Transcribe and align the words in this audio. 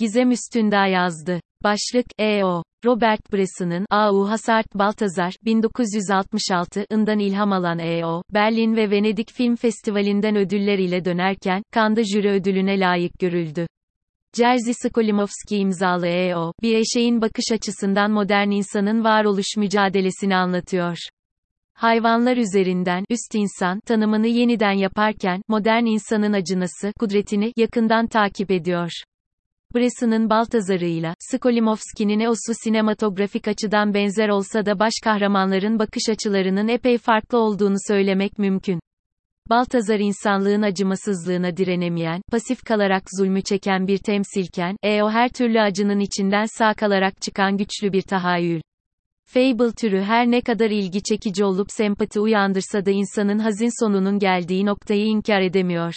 Gizem 0.00 0.30
Üstündağ 0.30 0.86
yazdı. 0.86 1.40
Başlık, 1.64 2.06
E.O. 2.18 2.62
Robert 2.84 3.32
Bresson'ın 3.32 3.86
A.U. 3.90 4.30
Hasart 4.30 4.74
Baltazar, 4.74 5.32
1966'ından 5.46 7.22
ilham 7.22 7.52
alan 7.52 7.78
E.O., 7.78 8.22
Berlin 8.34 8.76
ve 8.76 8.90
Venedik 8.90 9.30
Film 9.32 9.56
Festivali'nden 9.56 10.36
ödüller 10.36 10.78
ile 10.78 11.04
dönerken, 11.04 11.62
Cannes'da 11.74 12.02
jüri 12.04 12.30
ödülüne 12.30 12.80
layık 12.80 13.18
görüldü. 13.18 13.66
Jerzy 14.36 14.74
Skolimowski 14.74 15.56
imzalı 15.56 16.06
E.O., 16.06 16.52
bir 16.62 16.76
eşeğin 16.76 17.20
bakış 17.20 17.52
açısından 17.52 18.10
modern 18.10 18.50
insanın 18.50 19.04
varoluş 19.04 19.56
mücadelesini 19.56 20.36
anlatıyor. 20.36 20.96
Hayvanlar 21.74 22.36
üzerinden 22.36 23.04
üst 23.10 23.34
insan 23.34 23.80
tanımını 23.80 24.26
yeniden 24.26 24.72
yaparken 24.72 25.42
modern 25.48 25.84
insanın 25.84 26.32
acınası 26.32 26.92
kudretini 26.98 27.52
yakından 27.56 28.06
takip 28.06 28.50
ediyor. 28.50 28.90
Bresson'ın 29.74 30.30
Baltazar'ıyla, 30.30 31.14
Skolimovski'nin 31.18 32.20
Eos'u 32.20 32.52
sinematografik 32.64 33.48
açıdan 33.48 33.94
benzer 33.94 34.28
olsa 34.28 34.66
da 34.66 34.78
baş 34.78 34.92
kahramanların 35.04 35.78
bakış 35.78 36.08
açılarının 36.08 36.68
epey 36.68 36.98
farklı 36.98 37.38
olduğunu 37.38 37.76
söylemek 37.88 38.38
mümkün. 38.38 38.80
Baltazar 39.50 39.98
insanlığın 39.98 40.62
acımasızlığına 40.62 41.56
direnemeyen, 41.56 42.22
pasif 42.30 42.64
kalarak 42.64 43.02
zulmü 43.18 43.42
çeken 43.42 43.86
bir 43.86 43.98
temsilken, 43.98 44.76
Eo 44.82 45.10
her 45.10 45.28
türlü 45.28 45.60
acının 45.60 46.00
içinden 46.00 46.46
sağ 46.58 46.74
kalarak 46.74 47.22
çıkan 47.22 47.56
güçlü 47.56 47.92
bir 47.92 48.02
tahayyül. 48.02 48.60
Fable 49.26 49.72
türü 49.72 50.00
her 50.02 50.30
ne 50.30 50.40
kadar 50.40 50.70
ilgi 50.70 51.02
çekici 51.02 51.44
olup 51.44 51.66
sempati 51.70 52.20
uyandırsa 52.20 52.86
da 52.86 52.90
insanın 52.90 53.38
hazin 53.38 53.84
sonunun 53.84 54.18
geldiği 54.18 54.66
noktayı 54.66 55.06
inkar 55.06 55.40
edemiyor. 55.40 55.94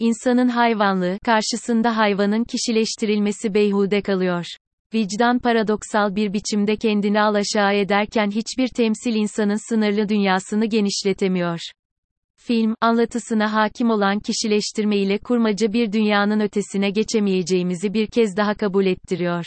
İnsanın 0.00 0.48
hayvanlığı 0.48 1.18
karşısında 1.24 1.96
hayvanın 1.96 2.44
kişileştirilmesi 2.44 3.54
beyhude 3.54 4.02
kalıyor. 4.02 4.46
Vicdan 4.94 5.38
paradoksal 5.38 6.16
bir 6.16 6.32
biçimde 6.32 6.76
kendini 6.76 7.20
alaşağı 7.20 7.74
ederken 7.74 8.30
hiçbir 8.30 8.68
temsil 8.68 9.14
insanın 9.14 9.68
sınırlı 9.68 10.08
dünyasını 10.08 10.66
genişletemiyor. 10.66 11.60
Film, 12.36 12.74
anlatısına 12.80 13.52
hakim 13.52 13.90
olan 13.90 14.18
kişileştirme 14.18 14.96
ile 14.96 15.18
kurmaca 15.18 15.72
bir 15.72 15.92
dünyanın 15.92 16.40
ötesine 16.40 16.90
geçemeyeceğimizi 16.90 17.94
bir 17.94 18.06
kez 18.06 18.36
daha 18.36 18.54
kabul 18.54 18.86
ettiriyor. 18.86 19.44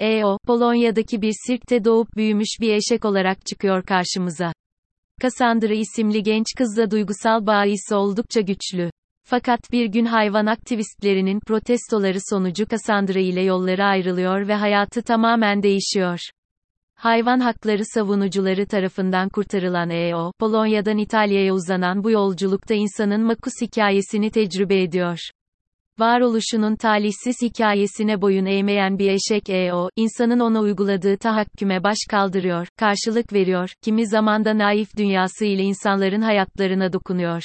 E.O., 0.00 0.38
Polonya'daki 0.46 1.22
bir 1.22 1.34
sirkte 1.46 1.84
doğup 1.84 2.08
büyümüş 2.16 2.48
bir 2.60 2.74
eşek 2.74 3.04
olarak 3.04 3.46
çıkıyor 3.46 3.82
karşımıza. 3.82 4.52
Cassandra 5.22 5.74
isimli 5.74 6.22
genç 6.22 6.46
kızla 6.58 6.90
duygusal 6.90 7.46
bağı 7.46 7.68
ise 7.68 7.94
oldukça 7.94 8.40
güçlü. 8.40 8.90
Fakat 9.26 9.72
bir 9.72 9.86
gün 9.86 10.04
hayvan 10.04 10.46
aktivistlerinin 10.46 11.40
protestoları 11.40 12.18
sonucu 12.30 12.66
Cassandra 12.66 13.20
ile 13.20 13.42
yolları 13.42 13.84
ayrılıyor 13.84 14.48
ve 14.48 14.54
hayatı 14.54 15.02
tamamen 15.02 15.62
değişiyor. 15.62 16.18
Hayvan 16.94 17.40
hakları 17.40 17.82
savunucuları 17.94 18.66
tarafından 18.66 19.28
kurtarılan 19.28 19.90
E.O., 19.90 20.32
Polonya'dan 20.38 20.98
İtalya'ya 20.98 21.54
uzanan 21.54 22.04
bu 22.04 22.10
yolculukta 22.10 22.74
insanın 22.74 23.20
makus 23.20 23.52
hikayesini 23.62 24.30
tecrübe 24.30 24.82
ediyor. 24.82 25.18
Varoluşunun 25.98 26.76
talihsiz 26.76 27.36
hikayesine 27.42 28.20
boyun 28.20 28.46
eğmeyen 28.46 28.98
bir 28.98 29.10
eşek 29.10 29.50
E.O., 29.50 29.88
insanın 29.96 30.40
ona 30.40 30.60
uyguladığı 30.60 31.16
tahakküme 31.16 31.82
baş 31.82 31.98
kaldırıyor, 32.10 32.66
karşılık 32.76 33.32
veriyor, 33.32 33.70
kimi 33.82 34.06
zamanda 34.06 34.58
naif 34.58 34.96
dünyası 34.96 35.44
ile 35.44 35.62
insanların 35.62 36.22
hayatlarına 36.22 36.92
dokunuyor. 36.92 37.42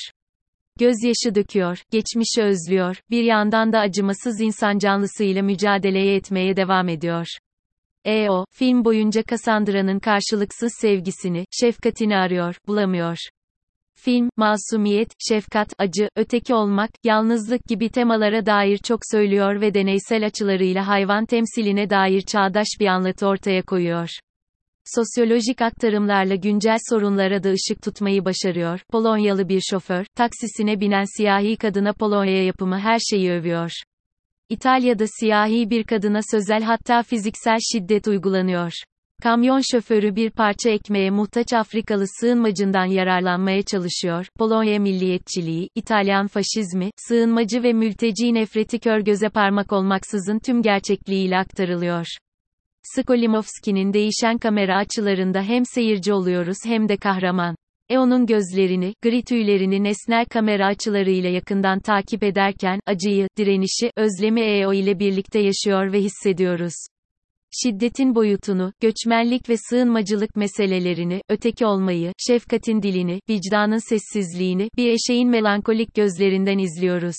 Gözyaşı 0.80 1.35
döküyor, 1.35 1.83
geçmişi 1.91 2.41
özlüyor, 2.41 3.02
bir 3.09 3.23
yandan 3.23 3.73
da 3.73 3.80
acımasız 3.80 4.41
insan 4.41 4.77
canlısıyla 4.77 5.44
mücadeleye 5.44 6.16
etmeye 6.16 6.55
devam 6.55 6.89
ediyor. 6.89 7.27
E.O., 8.05 8.45
film 8.52 8.86
boyunca 8.86 9.23
Cassandra'nın 9.30 9.99
karşılıksız 9.99 10.73
sevgisini, 10.81 11.45
şefkatini 11.52 12.17
arıyor, 12.17 12.55
bulamıyor. 12.67 13.17
Film, 13.95 14.30
masumiyet, 14.37 15.09
şefkat, 15.30 15.73
acı, 15.77 16.09
öteki 16.15 16.54
olmak, 16.54 16.89
yalnızlık 17.04 17.65
gibi 17.65 17.89
temalara 17.89 18.45
dair 18.45 18.77
çok 18.77 18.99
söylüyor 19.11 19.61
ve 19.61 19.73
deneysel 19.73 20.25
açılarıyla 20.25 20.87
hayvan 20.87 21.25
temsiline 21.25 21.89
dair 21.89 22.21
çağdaş 22.21 22.67
bir 22.80 22.87
anlatı 22.87 23.27
ortaya 23.27 23.61
koyuyor. 23.61 24.09
Sosyolojik 24.95 25.61
aktarımlarla 25.61 26.36
güncel 26.36 26.77
sorunlara 26.89 27.44
da 27.44 27.50
ışık 27.50 27.82
tutmayı 27.82 28.26
başarıyor. 28.26 28.82
Polonyalı 28.92 29.50
bir 29.50 29.61
şoför, 29.70 30.05
taksisine 30.16 30.80
binen 30.80 31.17
siyahi 31.17 31.58
kadına 31.58 31.94
Polonya 31.94 32.44
yapımı 32.44 32.80
her 32.80 32.99
şeyi 32.99 33.32
övüyor. 33.32 33.72
İtalya'da 34.49 35.05
siyahi 35.20 35.70
bir 35.70 35.83
kadına 35.83 36.20
sözel 36.32 36.64
hatta 36.64 37.04
fiziksel 37.04 37.58
şiddet 37.72 38.08
uygulanıyor. 38.08 38.72
Kamyon 39.23 39.61
şoförü 39.72 40.16
bir 40.16 40.30
parça 40.30 40.70
ekmeğe 40.70 41.10
muhtaç 41.10 41.54
Afrikalı 41.54 42.05
sığınmacından 42.08 42.86
yararlanmaya 42.86 43.61
çalışıyor. 43.61 44.28
Polonya 44.38 44.80
milliyetçiliği, 44.80 45.70
İtalyan 45.76 46.28
faşizmi, 46.28 46.92
sığınmacı 46.98 47.64
ve 47.64 47.73
mülteci 47.73 48.33
nefreti 48.33 48.80
kör 48.80 48.99
göze 48.99 49.30
parmak 49.30 49.73
olmaksızın 49.73 50.39
tüm 50.39 50.61
gerçekliğiyle 50.61 51.38
aktarılıyor. 51.38 52.05
Skolimovski'nin 52.84 53.94
değişen 53.94 54.38
kamera 54.38 54.78
açılarında 54.78 55.42
hem 55.42 55.66
seyirci 55.66 56.14
oluyoruz 56.14 56.58
hem 56.66 56.90
de 56.90 56.98
kahraman. 56.98 57.56
Eo'nun 57.90 58.26
gözlerini, 58.26 58.94
gri 59.02 59.23
tüylerini 59.23 59.84
nesnel 59.84 60.26
kamera 60.26 60.66
açılarıyla 60.66 61.30
yakından 61.30 61.80
takip 61.80 62.23
ederken, 62.23 62.80
acıyı, 62.86 63.28
direnişi, 63.38 63.92
özlemi 63.95 64.42
Eo 64.42 64.73
ile 64.73 65.00
birlikte 65.00 65.40
yaşıyor 65.40 65.94
ve 65.94 66.00
hissediyoruz. 66.02 66.73
Şiddetin 67.64 68.16
boyutunu, 68.16 68.73
göçmenlik 68.80 69.50
ve 69.50 69.56
sığınmacılık 69.58 70.36
meselelerini, 70.36 71.22
öteki 71.30 71.66
olmayı, 71.66 72.14
şefkatin 72.28 72.82
dilini, 72.82 73.20
vicdanın 73.30 73.90
sessizliğini, 73.90 74.70
bir 74.78 74.88
eşeğin 74.88 75.30
melankolik 75.30 75.96
gözlerinden 75.96 76.58
izliyoruz. 76.58 77.16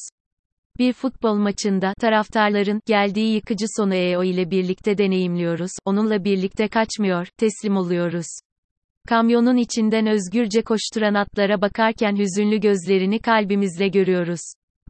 Bir 0.78 0.92
futbol 0.92 1.34
maçında 1.34 1.94
taraftarların 2.00 2.81
geldiği 2.86 3.34
yıkıcı 3.34 3.66
sonu 3.76 3.94
EO 3.94 4.25
ile 4.25 4.50
birlikte 4.50 4.98
deneyimliyoruz. 4.98 5.70
Onunla 5.84 6.25
birlikte 6.25 6.69
kaçmıyor, 6.69 7.26
teslim 7.36 7.76
oluyoruz. 7.76 8.26
Kamyonun 9.09 9.56
içinden 9.56 10.06
özgürce 10.06 10.62
koşturan 10.62 11.14
atlara 11.14 11.60
bakarken 11.60 12.16
hüzünlü 12.16 12.60
gözlerini 12.60 13.19
kalbimizle 13.19 13.88
görüyoruz. 13.88 14.41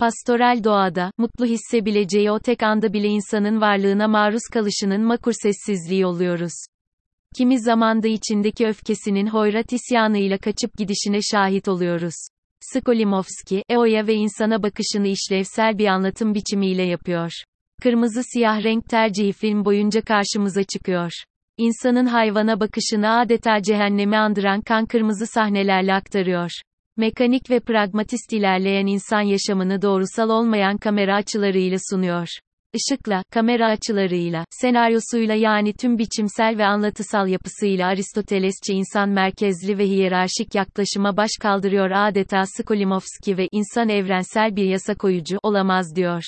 Pastoral 0.00 0.64
doğada, 0.64 1.12
mutlu 1.18 1.46
hissebileceği 1.46 2.30
o 2.30 2.38
tek 2.38 2.62
anda 2.62 2.92
bile 2.92 3.08
insanın 3.08 3.60
varlığına 3.60 4.08
maruz 4.08 4.42
kalışının 4.52 5.00
makur 5.00 5.32
sessizliği 5.42 6.06
oluyoruz. 6.06 6.52
Kimi 7.36 7.60
zamanda 7.60 8.08
içindeki 8.08 8.66
öfkesinin 8.66 9.26
hoyrat 9.26 9.72
isyanıyla 9.72 10.38
kaçıp 10.38 10.78
gidişine 10.78 11.18
şahit 11.22 11.68
oluyoruz. 11.68 12.14
Skolimovski, 12.60 13.64
EO'ya 13.68 14.06
ve 14.06 14.14
insana 14.14 14.62
bakışını 14.62 15.06
işlevsel 15.06 15.78
bir 15.78 15.86
anlatım 15.86 16.34
biçimiyle 16.34 16.82
yapıyor. 16.82 17.30
Kırmızı 17.82 18.22
siyah 18.32 18.64
renk 18.64 18.88
tercihi 18.88 19.32
film 19.32 19.64
boyunca 19.64 20.00
karşımıza 20.00 20.64
çıkıyor. 20.64 21.12
İnsanın 21.58 22.06
hayvana 22.06 22.60
bakışını 22.60 23.18
adeta 23.18 23.62
cehennemi 23.62 24.16
andıran 24.16 24.60
kan 24.60 24.86
kırmızı 24.86 25.26
sahnelerle 25.26 25.94
aktarıyor. 25.94 26.50
Mekanik 26.96 27.50
ve 27.50 27.60
pragmatist 27.60 28.32
ilerleyen 28.32 28.86
insan 28.86 29.20
yaşamını 29.20 29.82
doğrusal 29.82 30.28
olmayan 30.28 30.78
kamera 30.78 31.16
açılarıyla 31.16 31.78
sunuyor. 31.90 32.28
Işıkla, 32.72 33.22
kamera 33.30 33.66
açılarıyla, 33.66 34.44
senaryosuyla 34.50 35.34
yani 35.34 35.72
tüm 35.72 35.98
biçimsel 35.98 36.58
ve 36.58 36.66
anlatısal 36.66 37.28
yapısıyla 37.28 37.88
Aristotelesçi 37.88 38.72
insan 38.72 39.08
merkezli 39.08 39.78
ve 39.78 39.86
hiyerarşik 39.86 40.54
yaklaşıma 40.54 41.16
baş 41.16 41.30
kaldırıyor 41.40 41.90
adeta 41.90 42.42
Skolimovski 42.46 43.36
ve 43.36 43.48
insan 43.52 43.88
evrensel 43.88 44.56
bir 44.56 44.64
yasa 44.64 44.94
koyucu 44.94 45.38
olamaz 45.42 45.96
diyor. 45.96 46.22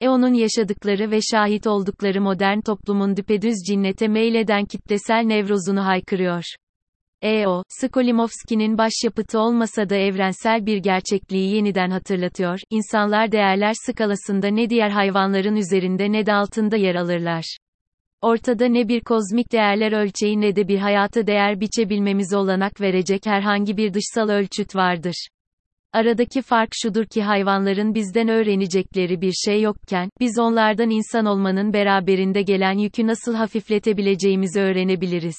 E 0.00 0.08
onun 0.08 0.34
yaşadıkları 0.34 1.10
ve 1.10 1.20
şahit 1.20 1.66
oldukları 1.66 2.20
modern 2.20 2.60
toplumun 2.60 3.16
düpedüz 3.16 3.54
cinnete 3.68 4.08
meyleden 4.08 4.64
kitlesel 4.64 5.22
nevrozunu 5.24 5.86
haykırıyor. 5.86 6.44
E.O., 7.22 7.64
Skolimovski'nin 7.68 8.78
başyapıtı 8.78 9.38
olmasa 9.38 9.88
da 9.88 9.96
evrensel 9.96 10.66
bir 10.66 10.76
gerçekliği 10.76 11.54
yeniden 11.54 11.90
hatırlatıyor, 11.90 12.58
İnsanlar 12.70 13.32
değerler 13.32 13.72
skalasında 13.86 14.48
ne 14.48 14.70
diğer 14.70 14.90
hayvanların 14.90 15.56
üzerinde 15.56 16.12
ne 16.12 16.26
de 16.26 16.32
altında 16.32 16.76
yer 16.76 16.94
alırlar. 16.94 17.56
Ortada 18.22 18.66
ne 18.66 18.88
bir 18.88 19.00
kozmik 19.00 19.52
değerler 19.52 19.92
ölçeği 19.92 20.40
ne 20.40 20.56
de 20.56 20.68
bir 20.68 20.78
hayata 20.78 21.26
değer 21.26 21.60
biçebilmemize 21.60 22.36
olanak 22.36 22.80
verecek 22.80 23.26
herhangi 23.26 23.76
bir 23.76 23.94
dışsal 23.94 24.28
ölçüt 24.28 24.76
vardır. 24.76 25.28
Aradaki 25.92 26.42
fark 26.42 26.70
şudur 26.82 27.04
ki 27.04 27.22
hayvanların 27.22 27.94
bizden 27.94 28.28
öğrenecekleri 28.28 29.20
bir 29.20 29.32
şey 29.32 29.62
yokken, 29.62 30.10
biz 30.20 30.38
onlardan 30.38 30.90
insan 30.90 31.26
olmanın 31.26 31.72
beraberinde 31.72 32.42
gelen 32.42 32.78
yükü 32.78 33.06
nasıl 33.06 33.34
hafifletebileceğimizi 33.34 34.60
öğrenebiliriz. 34.60 35.36